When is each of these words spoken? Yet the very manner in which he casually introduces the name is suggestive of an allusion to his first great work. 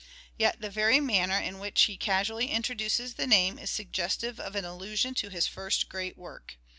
Yet 0.35 0.61
the 0.61 0.71
very 0.71 0.99
manner 0.99 1.39
in 1.39 1.59
which 1.59 1.83
he 1.83 1.95
casually 1.95 2.47
introduces 2.49 3.13
the 3.13 3.27
name 3.27 3.59
is 3.59 3.69
suggestive 3.69 4.39
of 4.39 4.55
an 4.55 4.65
allusion 4.65 5.13
to 5.13 5.29
his 5.29 5.45
first 5.45 5.89
great 5.89 6.17
work. 6.17 6.55